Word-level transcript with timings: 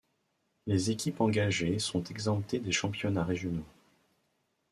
Les 0.65 0.89
équipes 0.89 1.21
engagées 1.21 1.77
sont 1.77 2.03
exemptées 2.05 2.57
des 2.57 2.71
championnats 2.71 3.23
régionaux. 3.23 3.67